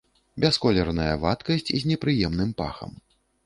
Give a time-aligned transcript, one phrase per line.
[0.45, 3.01] Бясколерная вадкасць з непрыемным пахам.